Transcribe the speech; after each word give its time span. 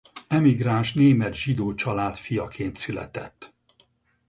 Emigráns 0.27 0.93
német 0.93 1.33
zsidó 1.33 1.73
család 1.73 2.17
fiaként 2.17 2.77
született. 2.77 3.53